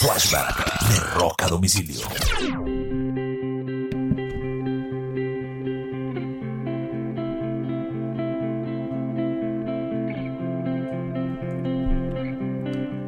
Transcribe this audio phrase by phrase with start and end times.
[0.00, 2.06] Flashback de Rock a Domicilio.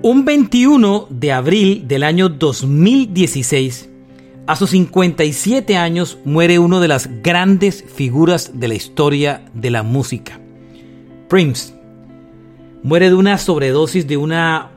[0.03, 3.89] Un 21 de abril del año 2016,
[4.47, 9.83] a sus 57 años, muere uno de las grandes figuras de la historia de la
[9.83, 10.39] música.
[11.31, 11.73] Prince
[12.83, 14.72] muere de una sobredosis de una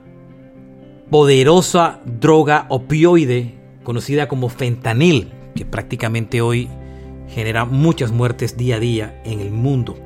[1.10, 6.68] poderosa droga opioide conocida como fentanil, que prácticamente hoy
[7.30, 9.98] genera muchas muertes día a día en el mundo.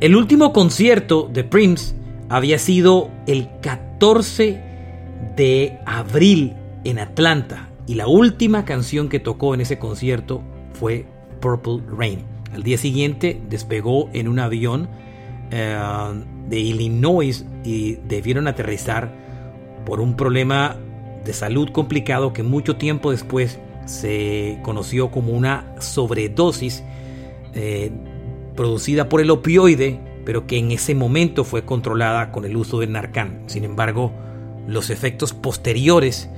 [0.00, 1.94] El último concierto de Prince
[2.28, 4.62] había sido el 14
[5.36, 6.54] de abril
[6.84, 11.06] en Atlanta y la última canción que tocó en ese concierto fue
[11.40, 12.20] Purple Rain.
[12.54, 14.88] Al día siguiente despegó en un avión
[15.50, 15.76] eh,
[16.48, 19.12] de Illinois y debieron aterrizar
[19.84, 20.76] por un problema
[21.24, 26.82] de salud complicado que mucho tiempo después se conoció como una sobredosis
[27.54, 27.90] eh,
[28.54, 32.92] producida por el opioide pero que en ese momento fue controlada con el uso del
[32.92, 33.42] Narcan.
[33.46, 34.12] Sin embargo,
[34.66, 36.28] los efectos posteriores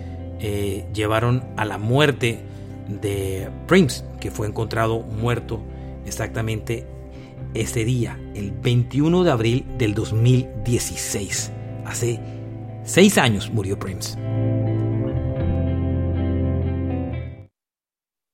[0.41, 2.41] eh, llevaron a la muerte
[2.89, 5.61] de Prince, que fue encontrado muerto
[6.07, 6.87] exactamente
[7.55, 11.53] ese día, el 21 de abril del 2016.
[11.85, 12.21] Hace
[12.85, 14.17] seis años murió Prince.